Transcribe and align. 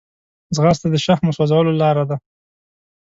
ځغاسته 0.55 0.87
د 0.91 0.95
شحمو 1.05 1.35
سوځولو 1.37 1.71
لاره 1.81 2.03
ده 2.09 2.17